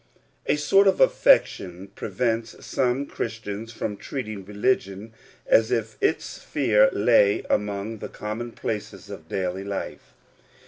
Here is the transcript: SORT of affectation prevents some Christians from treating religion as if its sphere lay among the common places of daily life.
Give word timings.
SORT 0.57 0.87
of 0.87 0.99
affectation 0.99 1.89
prevents 1.93 2.65
some 2.65 3.05
Christians 3.05 3.71
from 3.71 3.97
treating 3.97 4.43
religion 4.43 5.13
as 5.45 5.69
if 5.71 5.95
its 6.01 6.25
sphere 6.25 6.89
lay 6.91 7.43
among 7.51 7.99
the 7.99 8.09
common 8.09 8.51
places 8.53 9.11
of 9.11 9.29
daily 9.29 9.63
life. 9.63 10.15